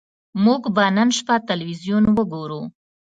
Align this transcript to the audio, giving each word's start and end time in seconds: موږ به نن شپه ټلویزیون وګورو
موږ 0.43 0.61
به 0.75 0.85
نن 0.95 1.09
شپه 1.17 1.35
ټلویزیون 1.47 2.03
وګورو 2.17 2.61